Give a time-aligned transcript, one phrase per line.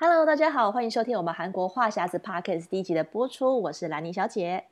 [0.00, 4.66] Hello，大家好，欢迎收听我们韩国话匣子 Podcast 第一集的播出，我是兰妮小姐。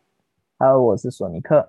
[0.56, 1.68] Hello，我是索尼克。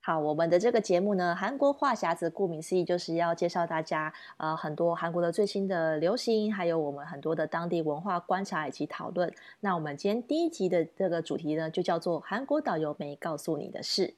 [0.00, 9.30] 好，我们的这个节目呢，韩国话匣子顾名思义就是要介绍大家呃很多韩国的最新的流行，还有我们很多的当地文化观察以及讨论。
[9.60, 14.14] 那我们今天第一集的这个主题呢，就叫做韩国导游没告诉你的事。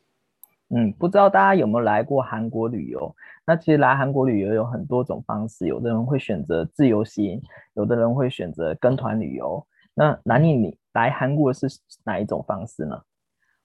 [0.70, 3.14] 嗯，不知道大家有没有来过韩国旅游？
[3.46, 7.40] 那其实来韩国旅游有很多种方式，有的人会选择自由行，
[7.74, 9.64] 有的人会选择跟团旅游。
[9.94, 11.68] 那兰妮，你来韩国是
[12.04, 13.00] 哪一种方式呢？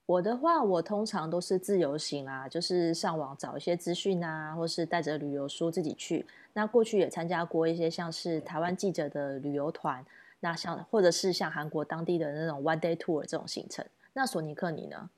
[0.06, 6.24] 我的话，我通常都是自由行啊，就是上网找一些资讯啊，或是带着旅游书自己去。
[6.52, 10.04] 那过去也参加过一些像是台湾记者的旅游团，
[10.40, 13.84] 那像或者是像韩国当地的那种 one day tour 这种行程。
[14.12, 15.10] 那索尼克你呢？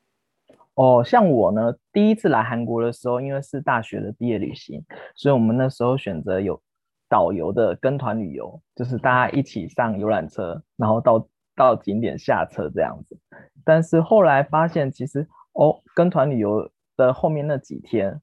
[0.74, 6.60] 哦，像我呢，第一次来韩国的时候，因为是大学的毕业旅行，所以我们那时候选择有
[7.09, 13.17] 导游的跟团旅游，就是大家一起上游览车，然后到到景点下车这样子。
[13.64, 18.20] 但是后来发现，其实哦，跟团旅游的后面那几天，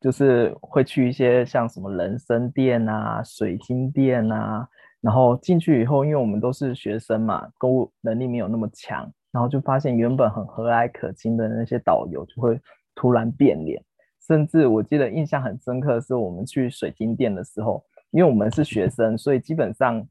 [0.00, 4.66] 就是会去一些像什么人参店啊、水晶店啊，
[5.02, 9.12] 然后进去以后，因为我们都是学生嘛，购物能力没有那么强。
[9.32, 12.60] 然后就发现原本很和蔼可亲的那些导游就会
[12.94, 13.80] 突然变脸，
[14.26, 20.04] 甚至我记得印象很深刻的是我们去水晶店的时候，因为我们是学生，所以基本上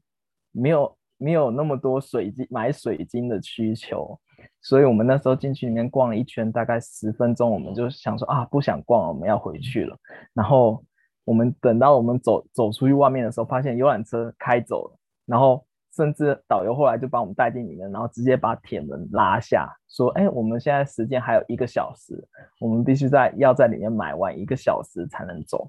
[0.52, 4.18] 没有没有那么多水晶买水晶的需求，
[4.62, 9.94] 所以我们那时候进去里面逛了一圈，大概十分钟，我们就想说啊，不想逛了，我们要回去了。
[10.32, 10.82] 然后
[11.24, 15.62] 我们等到我们走走出去外面的时候，发现游览车开走了，然后。
[15.94, 22.22] 甚至导游后来就把我们带进里面，然后直接把铁门拉下，说：“哎，我们现在时间还有一个小时，
[22.60, 25.68] 我们必须在要在里面买完一个小时才能走。”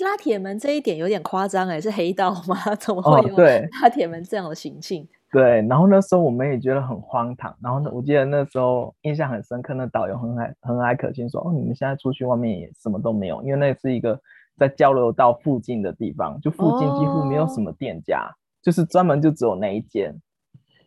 [0.00, 2.56] 拉铁门这一点有点夸张哎，是黑道吗？
[2.78, 3.36] 怎么会有
[3.82, 5.02] 拉铁门这样的行径？
[5.02, 7.54] 哦，对，对，然后那时候我们也觉得很荒唐。
[7.60, 14.18] 然后呢，我记得那时候印象很深刻，那导游很爱很爱可亲说：“哦，你们现在出去外面也什么都没有，因为那是一个
[14.56, 18.20] 在交流道附近的地方，就附近几乎没有什么店家。
[18.20, 18.32] 哦”
[18.62, 20.14] 就是专门就只有那一间，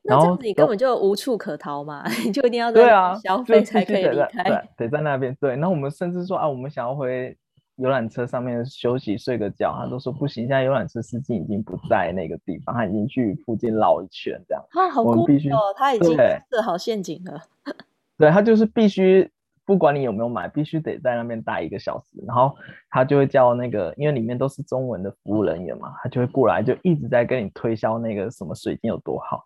[0.03, 2.89] 然后你根本就无处可逃嘛， 你就一定要在
[3.23, 5.35] 消费才可以离开，对，得在那边。
[5.39, 7.35] 对，然后我们甚至说啊，我们想要回
[7.77, 14.63] 游览车上面休息睡个觉，他都说不行，现在游览车司机已经不在那个地方，他已经去附近绕一圈这样。
[14.71, 16.15] 啊，好酷哦，他已经
[16.51, 17.41] 设好陷阱了。
[18.17, 19.29] 对，他就是必须。
[19.71, 22.53] 不管你有没有买，必须得在那边待一个小时，然后
[22.89, 29.45] 他就会叫那个，因为里面都是中文的服务人员嘛，他就会过来，就一直在跟你推销那个什么水晶有多好，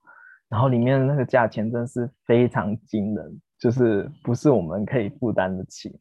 [0.49, 5.95] 然后里面的那个价钱真是非常惊人，就是不是我们可以负担得起。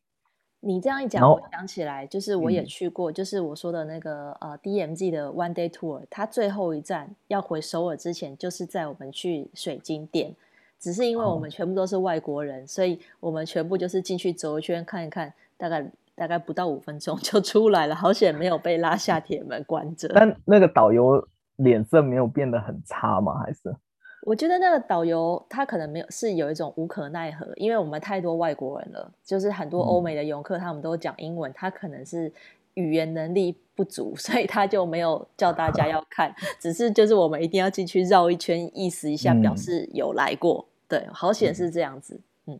[0.60, 10.34] 你这样一讲，我想起来，就是我也去过，就是我说的那个呃 DMG 的 One Day Tour，它最后一站要回首尔之前，就是在我们去水晶店。
[10.84, 17.94] 只是因为我们全部都是外国人，哦、所以我们全部就是进去走一圈看一看，大概大概不到五分钟 就出来了。
[17.94, 20.08] 好险没有被拉下铁门关着。
[20.14, 23.38] 但那个导游脸色没有变得很差吗？
[23.42, 23.74] 还是？
[24.26, 32.30] 我觉得那个导游他可能没有，是有一种无可奈何，因为我们太多外国人了，就是很多欧美的游客，他们都讲英文，嗯、他可能是
[32.74, 40.66] 语言能力不足， 所以他就没有叫大家要看，只是就是我们一定要进去绕一圈，意思一下，表示有来过。
[40.68, 42.58] 嗯对，好险是这样子，嗯，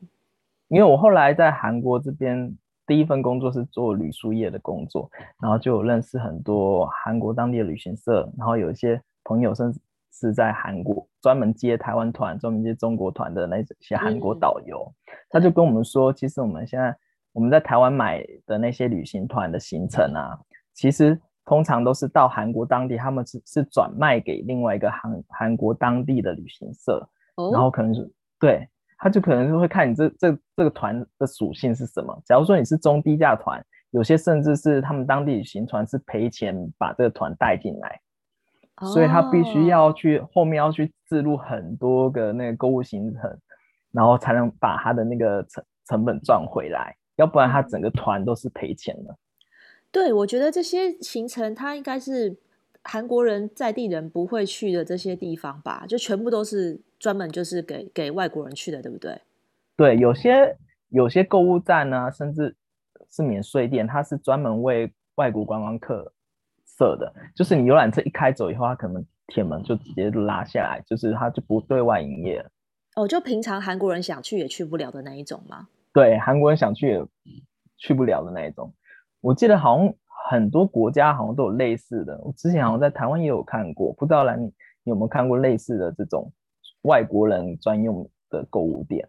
[0.69, 9.81] 因为我后来在韩国这边第一份工作是做旅宿业的工作，然后就有认识很多韩国当地的旅行社，然后有一些朋友甚至
[10.13, 16.97] 是在韩国专门接台湾团、专门接中国团的那些韩国导游，嗯、他就跟我们说，其实我们现在
[17.33, 20.39] 我们在台湾买的那些旅行团的行程啊，
[20.73, 27.07] 其实通常都是到韩国当地，他们是是转卖给另外一个韩韩国当地的旅行社。
[27.53, 28.69] 然后可能是对，
[28.99, 32.17] 他就可能是会看你这这这个团的属性是什么。
[32.25, 38.01] 假如说你是中低价团，有些甚至是他们当地旅行团是赔钱把这个团带进来，
[38.93, 43.39] 所以他必须要去后面要去置入很多个那个购物行程，
[43.91, 49.17] 然后才能把他的那个成成本赚回来，要不然他整个团都是赔钱的。
[49.91, 52.37] 对，我觉得这些行程他应该是。
[52.87, 59.21] 韩国人在地人不会去的这些地方吧，就全部都是专门就是给给外国人去的，对不对？
[59.77, 60.57] 对，有些
[60.89, 62.57] 有些购物站呢，甚至
[63.11, 66.11] 是免税店，它是专门为外国观光客
[66.65, 67.13] 设的。
[67.37, 72.51] 就是你游览车一开走以后，它可能铁门就直接拉下来，就是它就不对外营业了。
[72.97, 75.69] 哦，就平常韩国人想去也去不了的那一种吗？
[75.93, 77.07] 对，韩国人想去也
[77.77, 78.73] 去不了的那一种。
[79.21, 79.95] 我记得好像。
[80.27, 84.51] 很多国家好像都有类似的，我之前好像在台湾也有看过，不知道兰你
[84.85, 86.33] 有没有看过类似的这种
[86.85, 89.07] 外国人专用的购物店？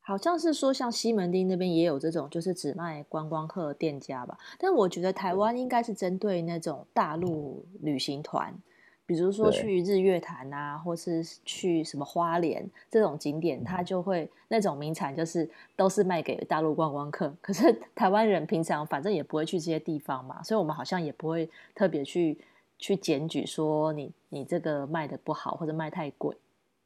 [0.00, 4.38] 好像是说，像西门町那边也有这种，就是只卖观光客店家吧。
[4.56, 8.54] 但我觉得台湾应该是针对那种大陆旅行团，
[9.04, 17.34] 比如说去日月潭啊，或是去什么花莲这种景点，它就会那种名产就是都是卖给大陆观光客。
[17.40, 22.38] 可是台湾人平常反正也不会去这些地方嘛，所以我们好像也不会特别去
[22.78, 26.36] 去检举说你你这个卖的不好或者卖太贵。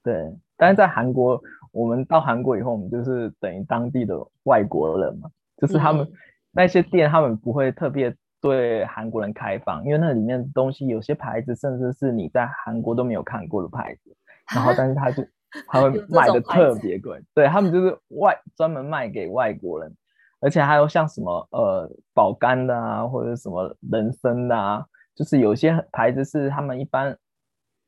[0.03, 1.39] 对，但是在韩国，
[1.73, 6.13] 我们到韩国以后，我们就是等于当地的外国人嘛，就是他们、嗯、
[6.53, 14.17] 那些店，他们不会特别对韩国人开放，因为那里面的东西有些牌子，甚至是你在韩国都没有看过的牌子，
[14.55, 15.23] 然后但是他就
[15.69, 19.95] 他们卖的特别贵，对，他们就是外专门卖给外国人，
[20.41, 24.83] 而且还有像什么呃保肝的啊，或者什么人参的啊，
[25.15, 27.15] 就是有些牌子是他们一般。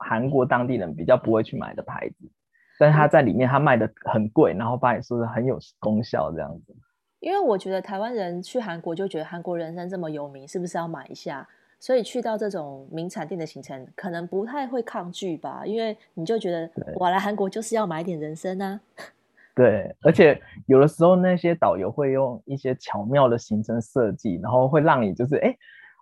[0.02, 2.30] 韩国当地人比较不会去买的牌子，
[2.78, 6.74] 但是他在里面他卖的很贵，然后把你说的很有功效这样子。
[7.20, 11.48] 因为我觉得台湾人去韩国就觉得韩国人参这么有名，是不是要买一下？
[11.78, 15.62] 所以去到这种名产店的行程，可能不太会抗拒吧？
[15.64, 18.80] 因为你就觉得我来韩国就是要买一点人参啊。
[19.54, 25.56] 对，而且有的时候那些导游会用一些巧妙的行程设计，然后会让你就是哎，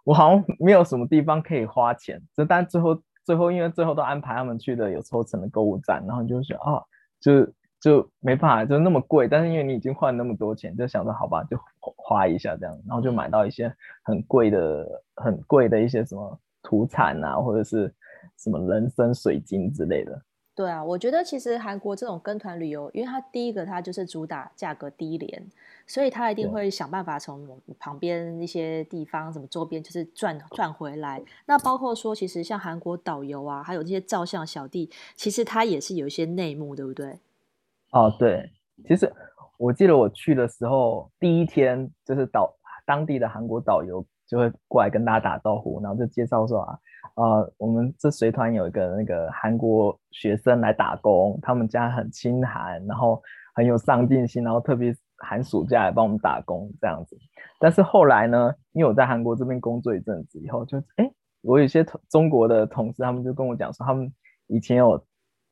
[0.05, 2.99] 我好像没有什么地方可以花钱，这但最后。
[3.30, 6.82] 最后，因为最后都安排他们去的有抽成的购物站，然后就说啊，
[7.20, 7.46] 就
[7.80, 9.28] 就没办法，就那么贵。
[9.28, 13.72] 但是因为你已经换那么多钱，就想着好吧，就花一下这样，然后就买到一些
[14.02, 14.84] 很贵的、
[15.14, 17.94] 很贵的一些什么土产啊，或者是
[18.36, 20.20] 什么人参、水晶之类的。
[20.56, 25.46] 对啊，我觉得其实韩国这种跟团旅游，因为它第一个它就是主打价格低廉，
[25.90, 31.20] 所以他一定会想办法从旁边一些地方、什么周边，就是赚赚回来。
[31.46, 37.19] 那包括说，其实像韩国导游啊，还有这些照相小弟，其实他也是有一些内幕，对不对？
[37.90, 38.48] 哦，对，
[38.87, 39.12] 其实
[39.58, 42.54] 我记得我去的时候，第一天就是导
[42.87, 46.78] 当地的韩国导游就会过来跟大家打招呼，然后就介绍说啊。
[47.16, 53.20] 呃，我们这随团有一个那个韩国学生来打工，他们家很亲韩，然后
[53.54, 57.17] 很有上进心，然后特别寒暑假来帮我们打工这样子。
[57.58, 61.08] 但是后来呢，因为我在韩国这边工作一阵子以后，就哎，
[61.43, 64.12] 我有些同中国的同事，他们就跟我讲说，他们
[64.49, 65.06] 以前有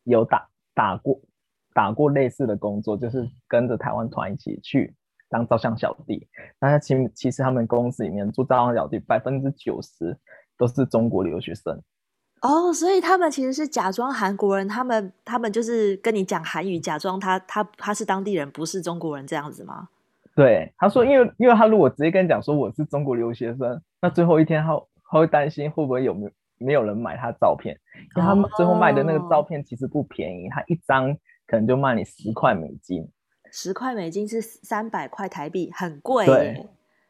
[0.05, 1.21] 有打打过
[1.73, 4.95] 打过类似的工作，就是跟着台湾团一起去
[5.29, 6.27] 当照相小弟。
[6.61, 10.19] 那其其实他们公司里面做照相小弟百分之九十。
[10.61, 11.81] 都是中国留学生
[12.41, 19.89] 哦，所以他们其实是假装韩国人，他们他们就是跟你讲韩语，假装他他他是当地人，不是中国人这样子吗？
[20.37, 24.81] 对，他说，因为因为他如果直接跟你讲说我是中国留学生，那最后一天他
[25.11, 27.77] 他会担心会不会有没有没有人买他照片，
[28.17, 31.13] 因为他们最后卖的那个照片其实不便宜，他一张
[31.47, 33.09] 可能就卖你十块美金，
[33.51, 36.25] 十块美金是三百块台币，很贵。
[36.25, 36.67] 对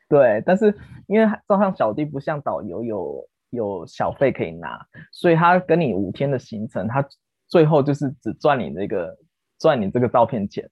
[0.08, 0.74] 对，但是
[1.06, 3.28] 因为照相小弟不像导游有。
[3.50, 4.78] 有小费可以拿，
[5.12, 7.04] 所以他跟你五天的行程，他
[7.46, 9.16] 最后就是只赚你这个
[9.58, 10.68] 赚你这个照片钱。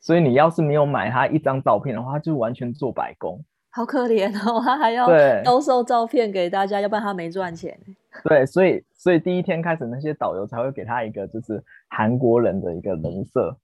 [0.00, 3.42] 所以你要是没有买他一张照片的话，他就完全做白工。
[3.70, 5.08] 好可怜哦， 他还要
[5.42, 7.78] 兜售照片给大家，要不然他没赚钱。
[8.22, 13.56] 对，所以所以第一天开始，那些导游才会给他一个就是韩国人的一个人设，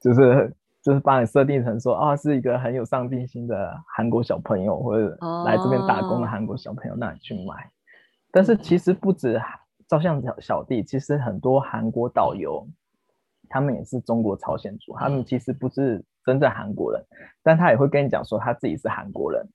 [0.00, 0.54] 就是。
[0.84, 7.70] 就是把你设定成说啊，是一个很有上进心的韩国小朋友，或者来这边打工的韩国小朋友，那你去买。
[8.30, 9.40] 但是其实不止
[9.88, 12.68] 照相小小弟，其实很多韩国导游，
[13.48, 17.02] 他们也是中国朝鲜族，他们其实不是真正韩国人，
[17.42, 19.48] 但他也会跟你讲说他自己是韩国人。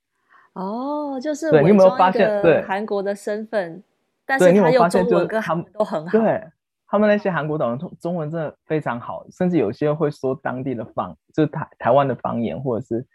[0.53, 3.83] 哦，就是对，你有没有发现对韩国的身份？
[4.25, 6.11] 但是他用中文跟韩文都很好。
[6.11, 6.43] 对。
[6.91, 13.07] 他们那些韩国导游中中文真的非常好，甚至有些会说当地的方，就是台台湾的方言，或者是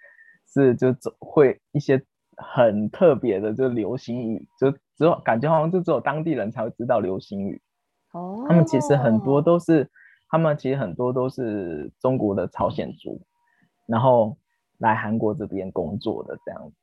[0.46, 2.00] 是就会一些
[2.36, 7.60] 很特别的就流行语，就只有感觉好像就只有当地人才会知道流行语。
[8.12, 9.90] 哦，他们其实很多都是，
[10.28, 13.20] 他们其实很多都是中国的朝鲜族，
[13.86, 14.36] 然后
[14.78, 16.76] 来韩国这边工作的这样子。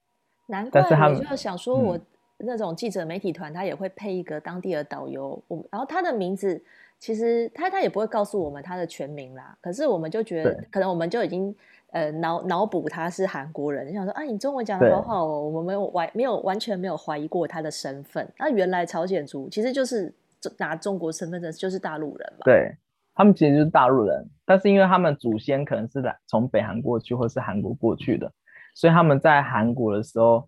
[0.47, 1.97] 难怪，但是他们就想说我。
[2.41, 6.61] 嗯那种记者媒体团，他也会配一个当地的导游，我然后他的名字
[6.99, 11.55] 其实他他也不会告诉我们他的全名啦，可是我们就觉得可能我们就已经
[11.91, 20.13] 呃脑脑补他是韩国人，就想说啊，你中文讲的好好哦，我们没有完没有完全没有怀疑过他的身份，那原来朝鲜族其实就是
[20.57, 22.75] 拿中国身份证就是大陆人嘛，对，
[23.15, 28.31] 他们其实就是大陆人，但是因为他们祖先可能是来从北韩过去或是韩国过去的，
[28.75, 30.47] 所以他们在韩国的时候。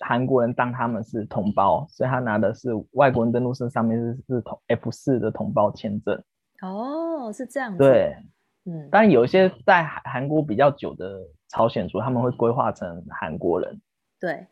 [0.00, 6.22] 韩国人当他们是同胞，所以他拿的是外国人登陆证上面是是同 F 四的同胞签证。
[6.62, 7.78] 哦，是这样子。
[7.78, 8.16] 对，
[8.64, 13.80] 嗯，但有一些在韩国比较久的朝鲜族，他们会规划成韩国人。
[14.18, 14.46] 对，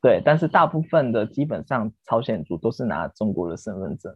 [0.00, 4.12] 对，但是大部分的基本上朝鲜族都是拿中国的身份证。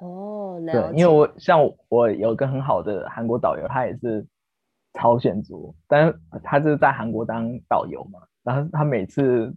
[0.00, 0.92] 哦，了解。
[0.92, 4.24] 对，因为我像我有一个很好的韩国导游，他也是
[4.92, 9.52] 朝鲜族，但是他就是在韩国当导游嘛，然后他每次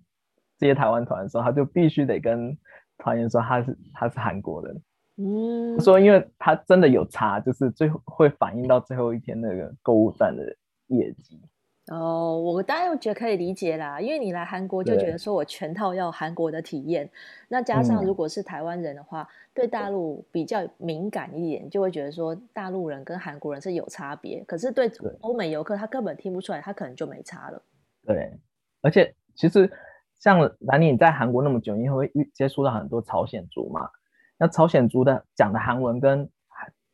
[0.57, 2.57] 接台湾团的时候，他就必须得跟
[2.97, 4.81] 团员说他是他是韩国人。
[5.19, 10.43] 嗯，说因为他真的有差，就是最后会反映到最后一天那个购物站的
[10.87, 11.41] 业绩。
[11.87, 17.09] 哦，我当然觉得可以理解啦，因为你来韩国就觉得说我全套要韩国的体验，
[17.47, 24.43] 那加上如果是台湾人的话，嗯，对大陆比较敏感一点，就会觉得说大陆人跟韩国人是有差别。
[24.43, 27.61] 可是对欧美游客，他根本听不出来，他可能就没差了。
[28.05, 28.37] 对，
[28.81, 29.71] 而且其实
[30.19, 33.89] 像兰妮你在韩国那么久，你会遇接触到很多朝鲜族嘛？
[34.37, 36.29] 那朝鲜族的讲的韩文跟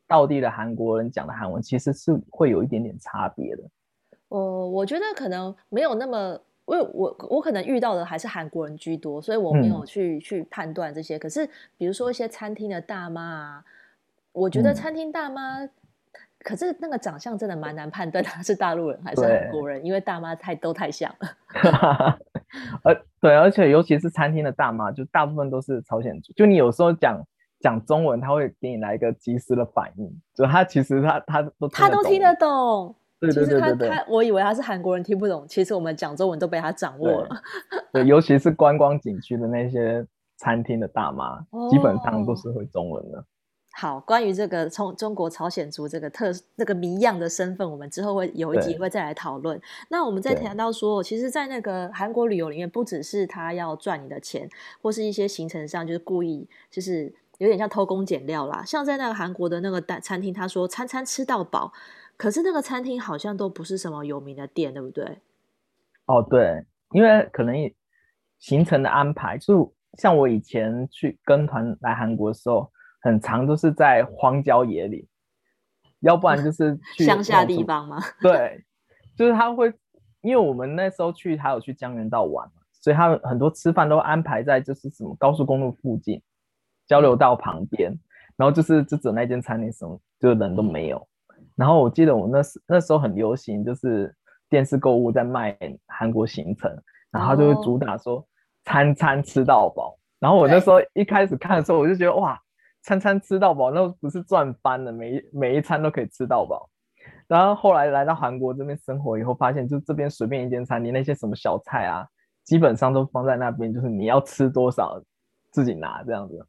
[0.07, 3.63] 道地的韩国人讲的韩文，其实是会有一点点差别的。
[4.29, 11.17] 呃，我觉得可能没有那么，因为我我可能遇到的还是韩国人居多，所以我没有去、嗯、去判断这些。
[11.17, 13.65] 可是比如说一些餐厅的大妈啊，
[14.31, 15.69] 我觉得餐厅大妈、嗯，
[16.39, 22.17] 可是那个长相真的蛮难判断她是大陆人还是韩国人，因为大妈太都太像了。
[22.83, 27.21] 呃，对，而且尤其是餐厅的大妈，就大部分都是朝鲜族，就你有时候讲。
[27.59, 37.29] 讲中文，他会给你来一个及时的反应，就他其实他他都他都听得懂，对对对对，对他，他我以为他是韩国人听不懂，其实我们讲中文都被他掌握了。
[37.93, 40.05] 对，对尤其是观光景区的那些
[40.35, 43.23] 餐厅的大妈，哦，基本上都是会中文的。
[43.75, 49.59] 好，关于这个从中国朝鲜族这个特那个谜样的身份，我们之后会有一集会再来讨论。
[49.89, 54.47] 那我们再谈到说，其实，在那个韩国旅游里面，不只是他要赚你的钱，
[54.81, 57.13] 或是一些行程上就是故意就是。
[57.39, 61.73] 有点像偷工减料啦，像在那个韩国的那个餐厅，他说餐餐吃到饱，
[62.15, 65.17] 可是那个餐厅好像都不是什么有名的店，对不对？
[66.05, 67.55] 哦，对，因为可能
[68.37, 72.71] 行程的安排，就像我以前去跟团来韩国的时候，
[73.03, 75.05] 很长都是在荒郊野岭，
[75.99, 77.99] 要不然就是去乡下地方吗？
[78.19, 78.63] 对，
[79.15, 79.71] 就是他会，
[80.21, 86.19] 因为我们那时候去还有去江原道玩嘛，所以他很多吃饭都安排在就是什么高速公路附近。
[86.85, 87.97] 交流道旁边，
[88.35, 91.07] 然后就是就只有那间餐厅，什么就人都没有。
[91.55, 94.13] 然后我记得我那时那时候很流行，就是
[94.49, 95.57] 电视购物在卖
[95.87, 96.69] 韩国行程，
[97.09, 98.27] 然后他就会主打说
[98.65, 99.97] 餐餐吃到饱。
[100.19, 102.37] 然后我那时候一开始看的时候，我就觉得哇，
[102.83, 104.91] 餐餐吃到饱，那不是赚翻了？
[104.91, 106.69] 每一每一餐都可以吃到饱。
[107.27, 112.05] 然后后来来到韩国这边生活以后，发现就这边随便一间餐厅，那些什么小菜啊，
[112.43, 115.01] 基本上都放在那边，就是你要吃多少
[115.49, 116.45] 自己拿这样子。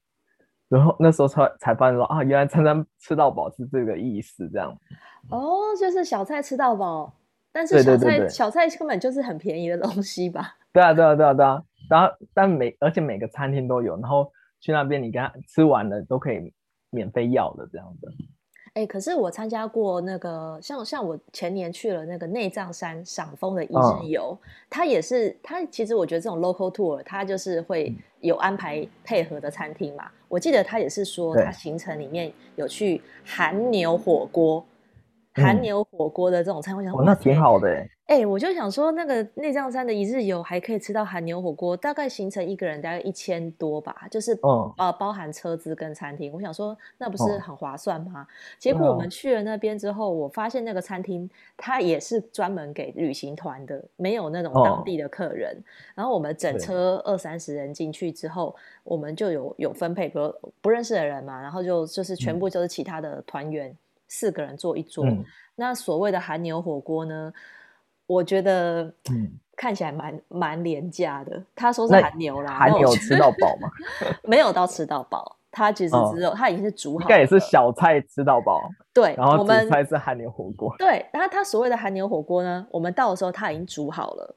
[0.68, 4.76] 然后那时候才才发现说啊，原来餐餐吃到饱是这个意思，这样。
[5.30, 7.12] 哦，就是小菜吃到饱，
[7.52, 10.56] 但是小菜小菜根本就是很便宜的东西吧？
[10.72, 11.62] 对啊，对啊，对啊，对啊。
[11.88, 14.30] 然后但每而且每个餐厅都有，然后
[14.64, 16.50] 去那边你跟他吃完了都可以
[16.88, 18.10] 免费要的这样子。
[18.68, 24.36] 哎、欸，可是我参加过那个，像像我前年去了那个内藏山赏枫的一日游，
[24.70, 30.10] 它、哦、也是它其实我觉得这种 local tour，它就是会有安排配合的餐厅嘛。
[30.28, 34.64] 我记得他也是说，他行程里面有去韩牛火锅。
[35.34, 37.86] 韩牛火锅的这种餐，我想哦，那挺好的哎。
[38.06, 46.30] 哎、欸，我就想说，那个内藏山的一日游还可以吃到韩牛火锅，大概行程一个人大概一千多吧，就是哦、呃，包含车资跟餐厅。
[46.30, 48.20] 我想说，那不是很划算吗？
[48.20, 48.26] 哦、
[48.58, 55.56] 结果我们去了那边之后，我发现那个餐厅它也是专门给旅行团的，没有那种当地的客人。
[55.56, 60.30] 哦、然后我们整车二三十人进去之后，我们就有有分配，比如
[60.60, 63.70] 不认识的人嘛，然后就就是全部就是其他的团员。
[63.70, 65.24] 嗯四个人坐一桌，嗯、
[65.56, 67.32] 那所谓的韩牛火锅呢？
[68.06, 68.92] 我觉得
[69.56, 71.42] 看起来蛮蛮、嗯、廉价的。
[71.54, 73.68] 他说是韩牛啦，韩牛吃到饱吗？
[74.24, 78.60] 没有到吃到饱，他其实只有他、哦、已经是煮好，应该也是小菜吃到饱。
[78.92, 80.74] 对，然后主菜是韩牛火锅。
[80.78, 84.36] 对，然后他所谓的韩牛火锅呢，我们到的时候他已经煮好了。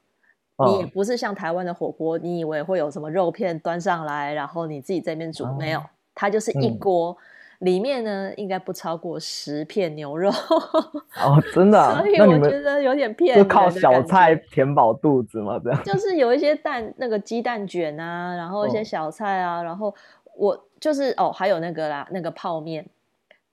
[0.56, 5.82] 哦、你也不是像台湾的火锅，你以为会有什么肉片端上来，然后你自己这边煮、哦，没有，
[6.14, 7.12] 它就是一锅。
[7.12, 7.16] 嗯
[7.58, 10.30] 里面呢，应该不超过十片牛肉
[11.20, 15.82] 哦，真的、啊，所以我觉得有点骗人，就靠小菜填饱肚子嘛，这样。
[15.82, 19.92] 就是 有一些蛋，那个鸡蛋卷啊，然后一些小菜啊，哦、然后
[20.36, 22.86] 我就是哦，还有那个啦，那个泡面，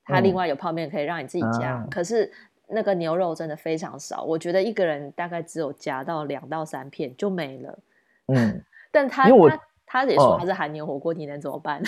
[0.05, 2.31] 它另外有泡面可以让你自己加、嗯，可是
[2.67, 7.79] 那个牛肉真的非常少，我觉得一个人大概只有夹到两到三片就没了。
[8.27, 8.63] 嗯。
[8.91, 11.81] 但他因为我他他也说他是韩牛火锅，你能怎么办？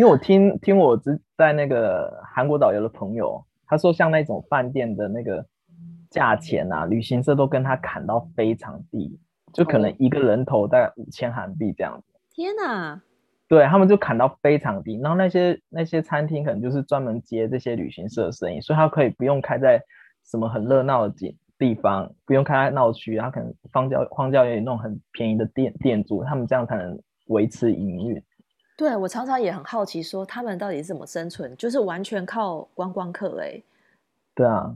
[0.00, 5.44] 因为我听听我之在那个韩国导游的朋友，他说像那种饭店的那个
[6.08, 9.20] 价钱啊，旅行社都跟他砍到非常低，
[9.52, 12.18] 就可能一个人头大概五千韩币这样子。
[12.30, 13.02] 天哪！
[13.46, 19.82] 对，他们就砍到非常低，然后那些那些餐厅可能就是专门接这些旅行社的生意，所以他可以不用开在
[20.24, 28.22] 什么很热闹的景地方，不用开在闹区，他可能荒郊荒郊野那种很便宜的店店主，他们这样才能维持营运。
[28.80, 33.62] 对，我常常也很好奇，说他们到底是怎么生存，就是完全靠观光客哎。
[34.34, 34.74] 对啊，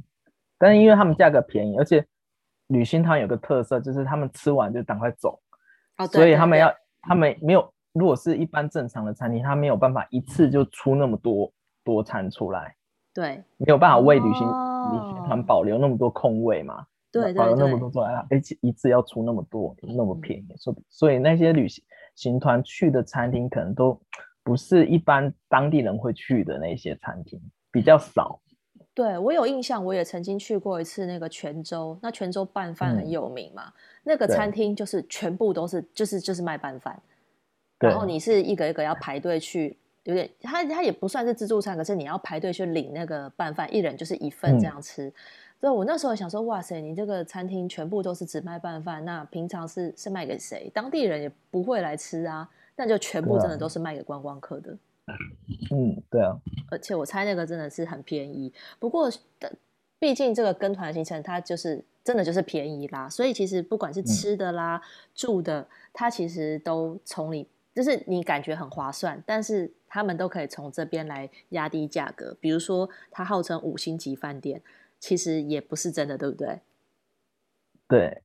[0.59, 2.05] 但是因为他们价格便宜，而且
[2.67, 5.41] 旅行团有个特色就是他们吃完就赶快走，
[5.97, 6.71] 哦，所以他们要
[7.01, 7.67] 他们没有。
[7.95, 11.51] 如果是一般正常的餐厅，他没有办法一次就出那么多
[11.83, 12.77] 多餐出来，
[13.15, 21.83] 对，没有办法为旅行、哦、旅行团保留那么多空位嘛，对，对，对，保留那么多出来，而且一次要出那么多，那么便宜，所、嗯、所以那些旅行
[22.15, 24.01] 行团去的餐厅可能都
[24.43, 27.41] 不是一般当地人会去的那些餐厅，
[27.71, 28.41] 比较少。
[28.93, 33.73] 对，我有印象，我也曾经去过一次那个泉州，那泉州拌饭很有名嘛，嗯、
[34.05, 36.97] 那个餐厅就是全部都是就是就是卖拌饭。
[37.81, 45.13] 然后你是一个一个要排队去，有点它它也不算是自助餐，可是你要排队去领那个拌饭，一人就是一份这样吃。
[45.61, 50.71] 所、嗯、以我那时候想说，哇塞，你这个餐厅全部都是只卖拌饭，那平常是是卖给谁？
[50.75, 54.77] 当地人也不会来吃啊，那就全部真的都是卖给观光客的。
[55.71, 56.37] 嗯，对啊。
[56.71, 59.11] 而且我猜那个真的是很便宜，不过
[59.99, 64.83] 毕竟这个跟团行程它就是真的就是便宜啦，所以其实不管是吃的啦、嗯、
[65.15, 67.47] 住的，它其实都从你。
[67.75, 72.37] 就是你感觉很划算，但是他们都可以从这边来压低价格。
[72.39, 74.63] 比如说，它号称五星级饭店，
[74.99, 76.61] 其实也不是真的，对不对？
[77.89, 78.23] 对，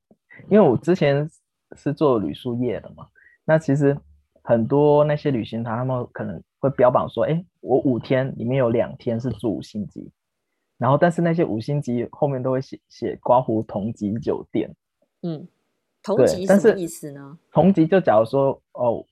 [0.49, 1.29] 因为我之前
[1.75, 3.07] 是做旅宿业的嘛，
[3.45, 3.97] 那其实
[4.41, 10.11] 很多那些旅行团他们可能会标榜说，哎，我五天里面有两天是住五星级，
[10.77, 14.73] 然后但是那些五星级后面都会写写刮胡同级酒店。
[15.21, 15.47] 嗯，
[16.01, 17.37] 同级什么意思呢？
[17.51, 19.05] 同级就假如说哦。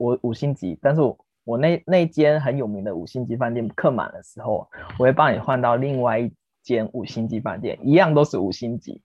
[0.00, 4.64] 我五星级，但是我我那那间很有名的五星级饭店客满的时候，
[4.96, 6.32] 我会帮你换到另外一
[6.68, 9.00] 间五星级饭店，一样都是五星级。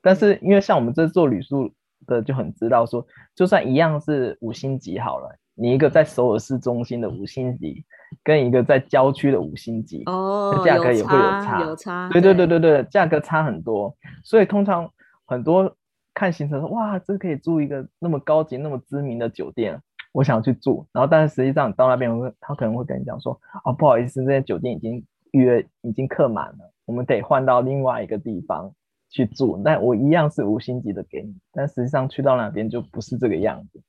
[0.00, 1.72] 但是因为像我们这做旅宿
[2.06, 7.84] 的就很知道说，就算一样是五星级好了，你一个在首尔市中心的五星级，
[8.22, 13.96] 跟一个在郊区的五星级，哦，价格也会有差，有差，对对对对对，价格差很多。
[14.22, 14.90] 所以通常
[15.24, 15.74] 很多
[16.12, 19.80] 看行程说，哇，这可以住一个那么高级、那么知名的酒店。
[20.14, 23.32] 我想去住，然后但是实际上到那边，他可能会跟你讲说，
[23.64, 28.72] 哦，不好意思，这些酒店已经预约已经客满了，我们得换到另外一个地方
[29.10, 29.60] 去住。
[29.64, 33.80] 但我一样是五星级的给你，但实际上去到那边就不是这个样子。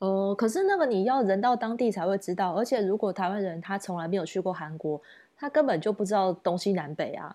[0.00, 5.00] 哦，可是那个你要人到当地才会知道，而且如果台湾人他从来没有去过韩国，
[5.36, 7.34] 他根本就不知道东西南北啊。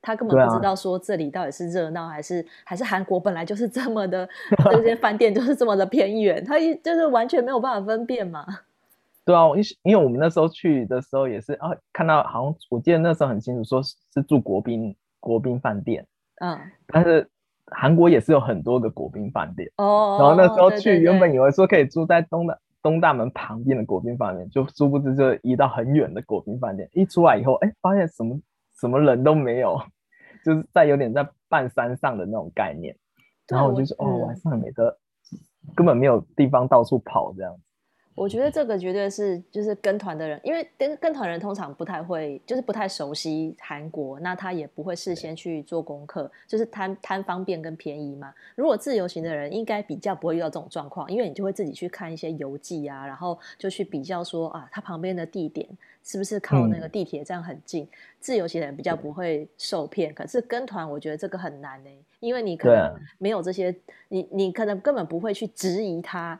[0.00, 4.26] 他根本不知道说这里到底是热闹还是、啊、还是韩国本来就是这么的
[4.70, 8.46] 这些饭店就是这么的偏远，他就是完全没有办法分辨嘛。
[9.28, 16.06] 对啊，因因为我们那时候去的时候也是啊，看到好像我记得那时候很清楚，说是住国宾国宾饭店，
[16.40, 17.28] 嗯，但是
[17.66, 20.16] 韩国也是有很多个国宾饭店哦。
[20.18, 26.88] 然后那时候去原本以为说可以住在东大东大门旁边的国宾饭店，就殊不知就移到很远的国宾饭店。
[26.94, 28.40] 一出来以后，哎，发现什么
[28.80, 29.78] 什么人都没有。
[30.44, 32.96] 就是在有点在半山上的那种概念，
[33.48, 34.96] 然后我就说哦，晚上没得，
[35.74, 37.60] 根本没有地方到处跑这样子。
[38.18, 48.34] 我觉得这个绝对是就是跟团的人，因为跟跟团人通常不太会，就是不太熟悉韩国，那他也不会事先去做功课，就是贪贪方便跟便宜嘛。
[48.56, 55.68] 如果自由行的人，应该比较不会遇到这种状况，因为你就会自己去看一些游记啊，然后就去比较说啊，它旁边的地点
[56.02, 57.84] 是不是靠那个地铁站很近。
[57.84, 63.72] 嗯、自由行的人比较不会受骗，可是跟团我觉得这个很难呢、欸，因为你可能没有这些，
[64.08, 66.38] 你你可能根本不会去质疑他。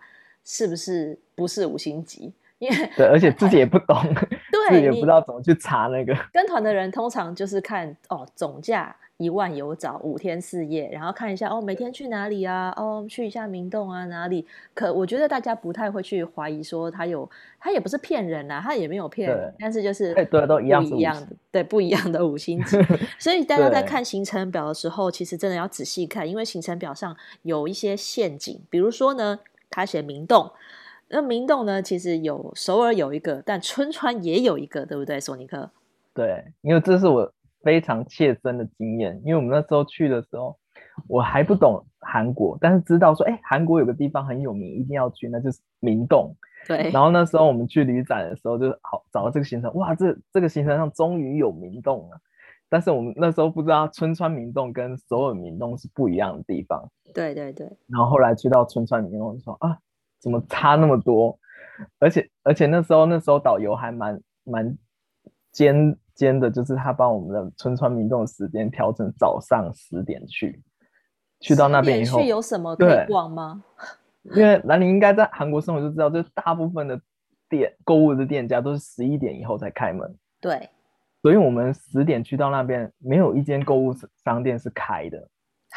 [0.50, 2.32] 是不是不是五星级？
[2.58, 3.94] 因为对，而且自己也不懂，
[4.50, 6.16] 对，自己也不知道怎么去查那个。
[6.32, 12.72] 跟团的人通常就是看哦，总价一万有找，五天四夜，然后看一下哦，每天去哪里啊？
[12.76, 14.44] 哦，去一下明洞啊，哪里？
[14.74, 17.30] 可我觉得大家不太会去怀疑说他有，
[17.60, 22.76] 他也不是骗人啊，他也没有骗人，但是就是对，都一样一样的，对，不一样的五星级。
[23.20, 29.38] 所以大家在看行程表的时候，其实真的要仔细看，因为行程表上有一些陷阱，比如说呢。
[29.78, 30.50] 他写明洞，
[31.08, 31.80] 那明洞呢？
[31.80, 35.70] 其实有首尔有一个，但春川也有一个，对不对，索尼克？
[36.12, 39.20] 对，因为这是我非常切身的经验。
[39.24, 40.58] 因为我们那时候去的时候，
[41.06, 46.34] 我还不懂韩国，但是知道说，哎，韩国有个地方很有名，一定要去，那就是明洞。
[46.66, 46.90] 对。
[46.90, 52.20] 然后那时候我们去旅展的时候，就是好找到这个行程，哇，这这个行程上终于有明洞了。
[52.68, 56.90] 但是我们那时候不知道春川明洞跟首尔明洞是不一样的地方。
[57.14, 57.66] 对对对。
[57.88, 59.78] 然后后来去到春川明洞，说啊，
[60.20, 61.38] 怎么差那么多？
[61.98, 64.76] 而且而且那时候那时候导游还蛮蛮
[65.52, 70.62] 尖尖的，就是他帮我们的春川明洞的时间调成早上十点去。
[71.40, 73.62] 去到那边以后，去有什么可以逛吗？
[74.34, 77.00] 因为兰陵应该在韩国生活就知道，就是大部分的
[77.48, 80.18] 店购物的店家都是十一点以后才开门。
[80.40, 80.68] 对，
[81.20, 85.18] 所以我们十点去到那边，没有一间购物商店是开的，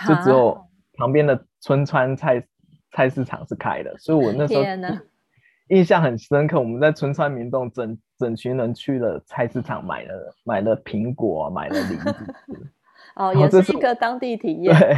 [0.08, 0.60] 就只有
[0.94, 2.44] 旁边的春川菜
[2.92, 3.98] 菜市场是开的。
[3.98, 4.64] 所以我那时候
[5.70, 12.16] 印象很深刻，我们在春川明洞整整群人去了菜市场买了买了苹果，买了梨子。
[13.16, 14.78] 哦，也是一个当地体验。
[14.78, 14.98] 对。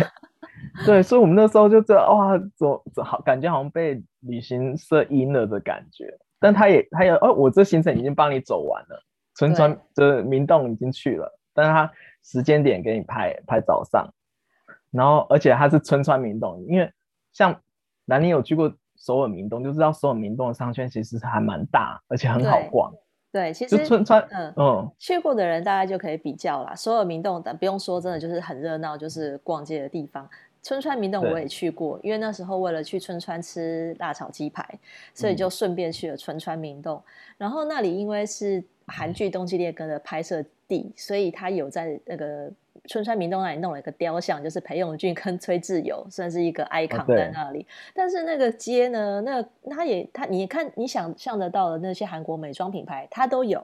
[0.85, 6.05] 对，所以我们那时候就知道哇，走走好，感觉好像被旅行社阴了的感觉。
[6.39, 9.03] 但他也，他也，哦，我这行程已经帮你走完了，
[9.35, 11.91] 春川就是明洞已经去了，但是他
[12.23, 14.07] 时间点给你拍拍早上，
[14.91, 16.91] 然后而且他是春川明洞，因为
[17.31, 17.59] 像
[18.05, 22.93] 南宁有去过首尔明洞，就知道首尔明洞的商圈其实还蛮大，而且很好逛。
[23.31, 26.75] 对，其实春川，嗯嗯，去过的人大概就可以比较啦。
[26.75, 30.29] 首尔明洞，但不用说，真的就是很热闹，就是逛街的地方。
[30.63, 34.65] 春川明洞我也去过，因为那时候为了去春川吃辣炒鸡排，
[35.13, 36.95] 所以就顺便去了春川明洞。
[36.95, 42.49] 嗯、然后那里因为是韩剧《冬季恋歌》的拍摄地，所以他有在那个
[42.85, 47.59] 春川明洞那里弄了一个雕像，就是裴勇俊跟崔智友，算是一个 icon 在那里。
[47.61, 53.61] 啊、但是那个街呢，那他也他你看你想象得到的那些韩国美妆品牌，他都有。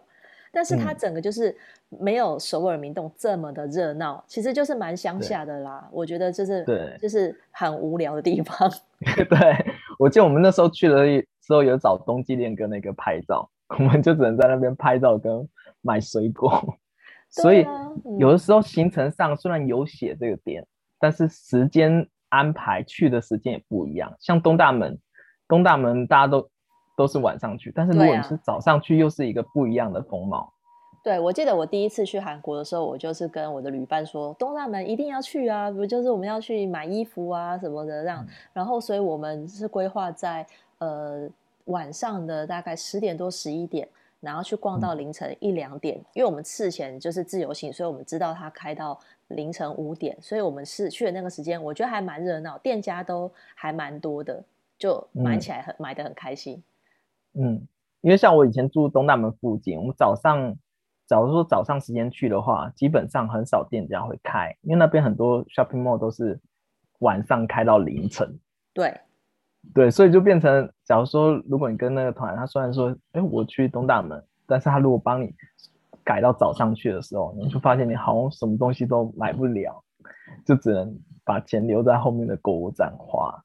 [0.52, 1.56] 但是它整个就是
[1.90, 5.88] 没有首尔明洞这么的热闹，嗯、其实就是蛮乡下的啦。
[5.92, 8.70] 我觉得就是对，就是很无聊的地方。
[9.30, 9.66] 对，
[9.98, 11.06] 我记得我们那时候去的
[11.42, 15.48] 时候有找冬季恋歌那个拍照，我们就只能在那边拍照跟
[15.82, 16.50] 买水果。
[16.50, 16.68] 啊、
[17.30, 17.66] 所以
[18.18, 20.68] 有的时候行程上虽然有写这个点，嗯、
[21.00, 24.14] 但是时间安排去的时间也不一样。
[24.20, 24.98] 像东大门，
[25.48, 26.50] 东大门大家都。
[27.00, 30.52] 都是晚上去，但是如果你是早上去，又是一个不一样的风貌。
[31.02, 38.22] 对我记得我第一次去韩国的时候，我就是跟我的旅伴说，东大门一定要去啊，不就是我们要去买衣服啊什么的这样。
[38.22, 40.46] 嗯、然后，所以我们是规划在
[40.80, 41.26] 呃
[41.66, 43.88] 晚上的大概十点多十一点，
[44.20, 54.44] 然后去逛到凌晨一两点，嗯、因为我们事前就是自由行，所以我们知道它开到凌晨五点，所以我们是去的那个时间，我觉得还蛮热闹，店家都还蛮多的，
[54.78, 56.62] 就买起来很、嗯、买的很开心。
[57.34, 57.68] 嗯，
[58.02, 60.56] 因为像我以前住东大门附近，我们早上，
[61.08, 66.40] 假如说早上时间去的话，基本上很少店家会开，因为那边很多 shopping mall 都是
[67.00, 68.40] 晚上开到凌晨。
[68.74, 69.00] 对，
[69.74, 75.34] 对，所以就变成，假如说如果你跟那个团，他虽然说，哎，我去东大门，但是他如果帮你
[76.04, 79.84] 改到早上去的时候，你就发现你好像什么东西都买不了，
[80.46, 83.44] 就只能把钱留在后面的购物站花。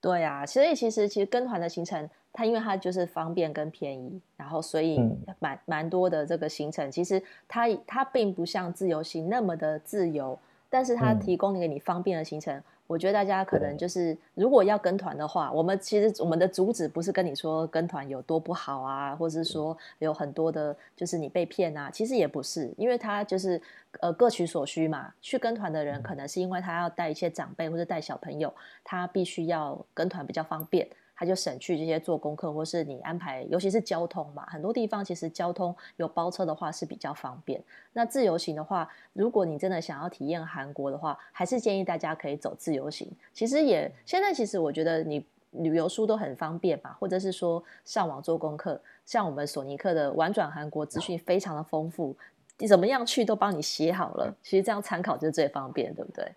[0.00, 2.08] 对啊，所以其实其实跟团的行程。
[2.34, 5.00] 它因为它就是方便跟便宜，然后所以
[5.38, 10.36] 蛮蛮多的这个行程，其实它它并不像自由行那么的自由，
[10.68, 12.60] 但是它提供给你方便的行程。
[12.86, 23.58] 我觉得大家可能就是，如果要跟团的话，我们其实我们的主旨不是跟你说跟团有多不好啊，或是说有很多的，就是你被骗啊，其实也不是，因为他就是
[24.00, 25.10] 呃各取所需嘛。
[25.22, 28.52] 去跟团的人可能是因为他要带一些长辈或者带小朋友，
[28.84, 30.86] 他必须要跟团比较方便。
[31.16, 37.62] 他就省去这些做功课，或是你安排，尤其是交通嘛，很多地方其实交通有包车的话是比较方便。
[37.92, 43.10] 那自由行的话，如果你真的想要体验韩国的话，还是建议大家可以走自由行。
[43.32, 52.16] 其实也现在其实我觉得你旅游书都很方便嘛，或者是说上网做功课，像我们索尼克的玩转韩国资讯非常的丰富，
[52.58, 54.34] 你怎么样去都帮你写好了。
[54.42, 56.32] 其实这样参考就是最方便，对不对？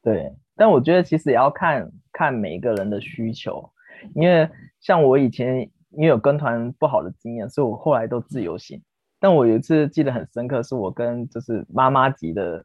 [0.00, 3.68] 对，但我觉得其实也要看看每一个人的需求。
[4.14, 4.48] 因为
[4.80, 5.60] 像我以前
[5.90, 8.80] 因为有跟团不好的经验，所以我后来都自由行。
[9.20, 12.64] 但我有一次记得很深刻，是我跟就是妈妈级的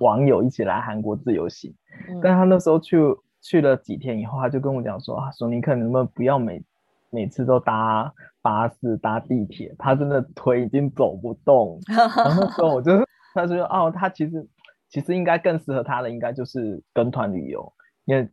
[0.00, 1.74] 网友一起来韩国自由行。
[2.08, 2.96] 嗯、但他那时候去
[3.42, 6.62] 去了几天以后，他就跟我讲说啊，索尼克，你能不能不要每
[7.10, 9.74] 每次都搭巴士搭地铁？
[9.78, 11.78] 他真的腿已经走不动。
[11.90, 12.92] 然后那时候我就
[13.34, 14.48] 他说哦，他其实
[14.88, 17.72] 其实应该更适合他的应该就是跟团旅游，
[18.04, 18.28] 因为。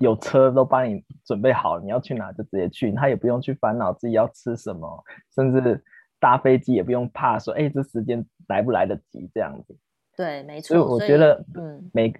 [0.00, 5.04] 有车都帮你准备好，你要去哪就直接去，他也不用去烦恼自己要吃什么，
[5.34, 5.82] 甚至
[6.18, 9.76] 搭飞机也不用怕说，哎，这时间来不来得及这样子。
[10.16, 10.68] 对，没错。
[10.68, 12.12] 所以我觉得，嗯，每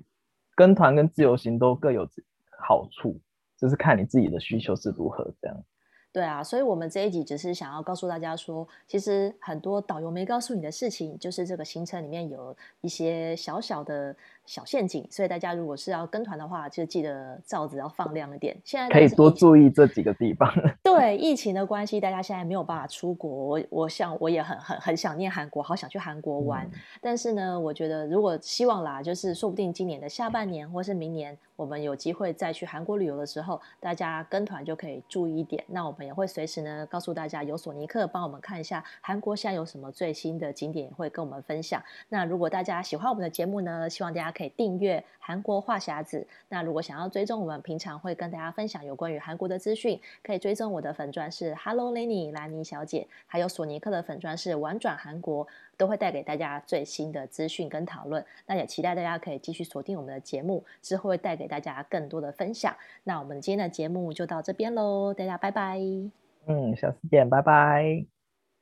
[0.55, 2.09] 跟团跟自由行都各有
[2.61, 3.21] 好处，
[3.59, 5.65] 就是看你自己的需求是如何这样。
[6.15, 14.15] 对啊，所以我们这一集只是想要告诉大家说，其实很多导游没告诉你的事情，就是这个行程里面有一些小小的
[14.47, 15.05] 小陷阱。
[15.11, 18.57] 所以大家如果是要跟团的话，就记得罩子要放亮一点。
[18.65, 20.49] 现在可以多注意这几个地方。
[20.97, 23.31] 对，疫情的关系，大家现在没有办法出国。
[23.31, 26.65] 我我想我也很很很想念韩国，好想去韩国玩。
[26.73, 26.81] 嗯。
[27.01, 31.37] 但是呢，我觉得如果希望啦，就是说不定今年的下半年或是明年。
[31.57, 35.63] 我们有机会再去韩国旅游的时候，大家跟团就可以注意一点。
[35.69, 41.81] 那我们也会随时呢告诉大家，有索尼克帮我们看一下韩国现在有什么最新的景点，会跟我们分享。
[42.09, 46.27] 那如果大家喜欢我们的节目呢，希望大家可以订阅韩国话匣子。
[46.49, 55.49] 那如果想要追踪我们平常会跟大家分享有关于韩国的资讯，可以追踪我的粉钻是 Hello Lenny 兰妮小姐，还有索尼克的粉钻是玩转韩国。
[55.77, 62.73] 都会带给大家最新的资讯跟讨论，那也期待大家可以继续锁定我们的节目，之后会带给大家更多的分享。
[63.03, 65.81] 那我们今天的节目就到这边喽，大家拜拜。
[66.47, 68.14] 嗯，下次见，拜拜。